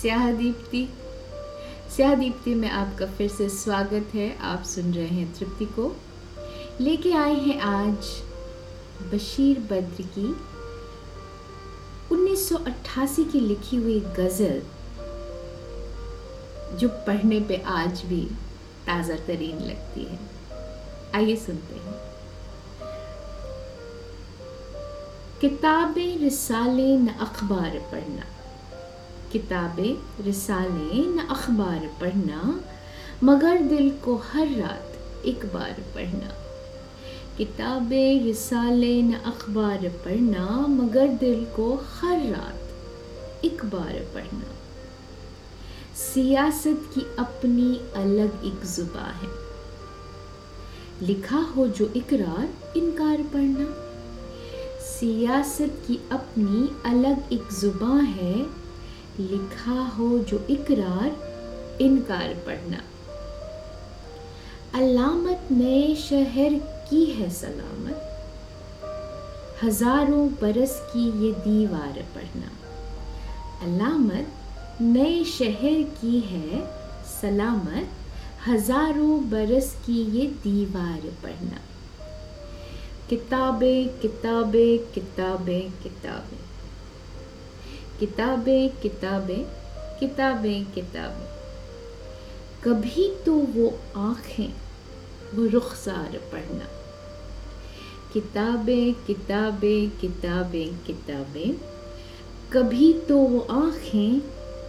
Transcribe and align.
स्याह 0.00 0.32
दीप्ति 0.32 0.88
स्याह 1.96 2.14
दीप्ति 2.14 2.54
में 2.54 2.70
आपका 2.70 3.06
फिर 3.06 3.28
से 3.28 3.48
स्वागत 3.48 4.14
है। 4.14 4.38
आप 4.38 4.62
सुन 4.62 4.94
रहे 4.94 5.06
हैं 5.06 5.38
तृप्ति 5.38 5.64
को। 5.64 5.96
लेके 6.80 7.12
आए 7.12 7.34
हैं 7.34 7.60
आज 7.60 7.96
बशीर 9.14 9.58
बद्र 9.58 10.02
की 10.02 10.26
1988 12.14 13.24
की 13.24 13.40
लिखी 13.40 13.76
हुई 13.76 14.00
गज़ल, 14.00 14.62
जो 16.78 16.88
पढ़ने 16.88 17.40
पे 17.40 17.56
आज 17.56 18.02
भी 18.02 18.24
ताज़ा 18.86 19.16
तरीन 19.16 19.58
लगती 19.58 20.04
है। 20.04 20.18
आइए 21.14 21.36
सुनते 21.36 21.74
हैं। 21.74 21.94
किताबें 25.40 26.18
रिसाले 26.18 26.96
न 26.96 27.08
अखबार 27.08 27.78
पढ़ना। 27.92 28.37
किताबें, 29.32 30.24
रिसाले, 30.24 31.06
न 31.06 31.18
अखबार 31.18 31.90
पढ़ना, 32.00 32.60
मगर 33.24 33.60
दिल 33.60 33.90
को 33.90 34.16
हर 34.16 34.46
रात 34.46 34.92
एक 35.26 35.46
बार 35.46 35.84
पढ़ना। 35.94 36.34
किताबें, 37.38 38.24
रिसाले, 38.24 39.02
न 39.02 39.12
अखबार 39.12 39.88
पढ़ना, 39.88 40.66
मगर 40.66 41.08
दिल 41.08 41.44
को 41.44 41.74
हर 41.74 42.18
रात 42.18 42.60
एक 43.44 43.64
बार 43.64 44.06
पढ़ना। 44.14 44.44
सियासत 45.96 46.90
की 46.94 47.06
अपनी 47.18 47.80
अलग 47.96 48.44
एक 48.44 48.66
जुबा 48.66 49.04
है। 49.04 49.48
लिखा 51.06 51.38
हो 51.38 51.68
जो 51.68 51.92
इकरार, 51.96 52.48
इनकार 52.76 53.16
पढ़ना। 53.16 53.84
सियासत 54.80 55.82
की 55.88 56.08
अपनी 56.12 56.90
अलग 56.90 57.32
एक 57.32 57.44
जुबा 57.60 57.96
है। 57.96 58.67
लिखा 59.20 59.80
हो 59.88 60.18
जो 60.18 60.46
इकरार, 60.50 61.16
इनकार 61.80 62.34
पढ़ना। 62.46 62.82
अलामत 64.74 65.48
नए 65.52 65.94
शहर 65.94 66.54
की 66.90 67.04
है 67.04 67.30
सलामत। 67.30 68.04
हज़ारों 69.62 70.28
बरस 70.32 70.80
की 70.92 71.04
ये 71.24 71.32
दीवार 71.32 72.02
पढ़ना। 72.14 72.50
अलामत 73.62 74.80
नए 74.80 75.24
शहर 75.24 75.82
की 76.00 76.20
है 76.20 76.60
सलामत। 77.20 77.88
हज़ारों 78.46 79.30
बरस 79.30 79.74
की 79.86 80.02
ये 80.18 80.26
दीवार 80.26 81.00
पढ़ना। 81.22 81.60
किताबें 83.10 83.88
किताबें 84.00 84.78
किताबें 84.92 85.70
किताबें। 85.82 86.38
किताबें 88.00 88.80
किताबें 88.80 89.44
किताबें 90.00 90.64
किताबें। 90.64 91.38
कभी 92.64 93.16
तो 93.26 93.32
वो 93.32 93.78
आँखें, 93.96 94.54
वो 95.34 95.46
रुखसार 95.46 96.20
पढ़ना। 96.32 96.64
किताबें 98.12 98.94
किताबें 98.94 99.90
किताबें 99.90 100.84
किताबें। 100.84 101.54
कभी 102.52 102.92
तो 102.92 103.18
वो 103.18 103.40
आँखें, 103.40 104.22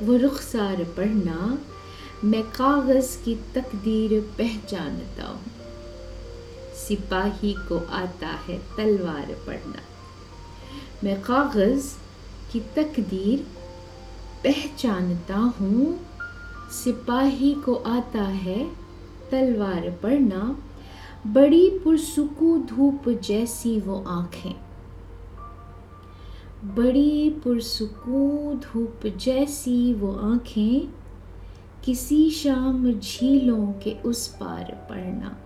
वो 0.05 0.15
रुखसार 0.15 0.83
पढ़ना। 0.83 1.59
मैं 2.23 2.43
कागज़ 2.43 3.23
की 3.25 3.35
तकदीर 3.35 4.21
पहचानता 4.21 5.23
हूँ। 5.23 5.45
सिपाही 6.87 7.53
को 7.53 7.87
आता 7.89 8.27
है 8.27 8.59
तलवार 8.77 9.37
पढ़ना। 9.47 9.81
मैं 11.03 11.21
कागज़ 11.21 12.08
की 12.51 12.59
तकदीर 12.75 13.45
पहचानता 14.43 15.37
हूँ। 15.37 15.99
सिपाही 16.71 17.53
को 17.53 17.75
आता 17.75 18.21
है 18.21 18.71
तलवार 19.31 19.89
पढ़ना 20.03 20.57
बड़ी 21.27 21.69
पुरसुकू 21.83 22.57
धूप 22.57 23.09
जैसी 23.09 23.79
वो 23.79 24.03
आँखें। 24.07 24.53
बड़ी 26.75 27.29
पुरसुकू 27.29 28.53
धूप 28.55 29.07
जैसी 29.17 29.93
वो 29.93 30.11
आँखें। 30.13 30.87
किसी 31.85 32.29
शाम 32.29 32.91
झीलों 32.93 33.73
के 33.83 33.95
उस 34.05 34.27
पार 34.27 34.87
पड़ना 34.89 35.37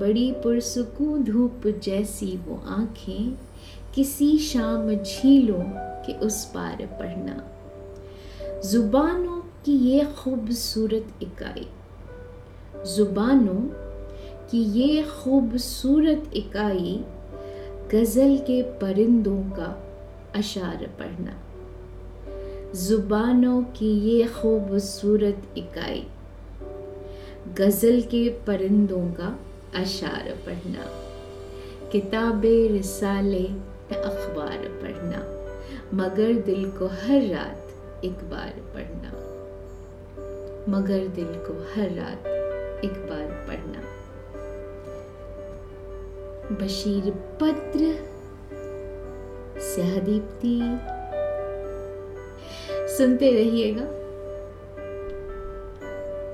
बड़ी 0.00 0.32
पुरसुकू 0.32 1.18
धूप 1.18 1.66
जैसी 1.82 2.36
वो 2.36 2.62
आँखें। 2.68 3.36
किसी 3.96 4.38
शाम 4.38 4.94
झीलों 4.94 5.62
के 6.06 6.12
उस 6.18 6.44
पार 6.44 6.76
पढ़ना। 6.76 7.36
जुबानों 8.70 9.40
की 9.64 9.72
ये 9.72 10.04
खूबसूरत 10.04 11.22
इकाई। 11.22 11.68
जुबानों 12.96 13.62
की 14.50 14.58
ये 14.58 15.02
खूबसूरत 15.02 16.30
इकाई 16.34 17.04
गज़ल 17.92 18.36
के 18.36 18.62
परिंदों 18.62 19.42
का 19.42 19.86
अशार 20.34 20.86
पढ़ना। 20.98 21.40
जुबानों 22.74 23.62
की 23.62 23.90
ये 23.98 24.26
खूबसूरत 24.26 25.42
इकाई 25.56 26.06
गज़ल 27.58 28.00
के 28.00 28.28
परिंदों 28.28 29.08
का 29.12 29.38
अशार 29.74 30.38
पढ़ना। 30.46 30.84
किताबें 31.92 32.68
रिसाले 32.68 33.75
अखबार 33.94 34.58
पढ़ना, 34.82 35.18
मगर 35.94 36.32
दिल 36.32 36.70
को 36.70 36.86
हर 36.86 37.34
रात 37.34 38.04
एक 38.04 38.18
बार 38.30 38.52
पढ़ना। 38.74 39.12
मगर 40.68 41.06
दिल 41.08 41.26
को 41.26 41.52
हर 41.74 41.90
रात 41.90 42.26
एक 42.84 43.06
बार 43.10 43.46
पढ़ना। 43.48 43.82
बशीर 46.56 47.10
पत्र 47.10 47.94
स्यादीप्ति 49.60 50.60
सुनते 52.96 53.30
रहिएगा। 53.30 54.05